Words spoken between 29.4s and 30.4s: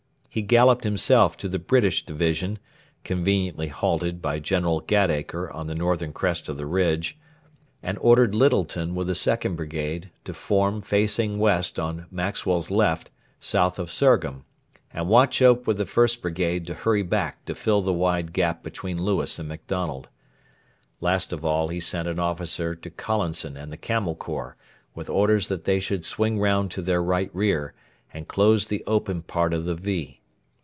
of the "V".